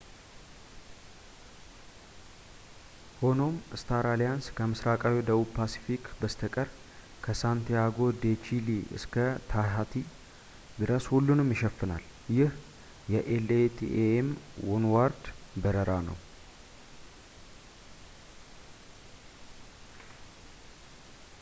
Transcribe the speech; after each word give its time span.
ሆኖም፣ 3.19 3.51
ስታር 3.79 4.05
አሊያንስ 4.13 4.45
ከምስራቃዊው 4.57 5.21
ደቡብ 5.27 5.49
ፓስፊክ 5.57 6.05
በስተቀር 6.21 6.69
ከ 7.23 7.35
ሳንቲያጎ 7.41 7.99
ዴ 8.23 8.31
ቺሊ 8.45 8.67
እስከ 8.99 9.15
ታሂቲ 9.51 9.93
ድረስ 10.81 11.05
ሁሉንም 11.13 11.53
ይሸፍናል፣ 11.55 12.03
ይህ 12.37 12.51
የ 13.15 13.21
latam 13.49 14.33
ዋንዎርልድ 14.71 15.23
በረራ 15.65 15.91
ነው 16.09 16.17